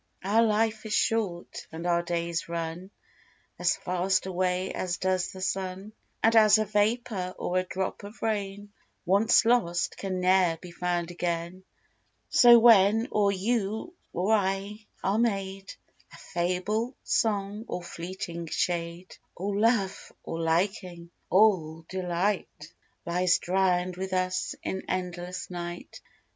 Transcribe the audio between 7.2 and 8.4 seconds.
or a drop of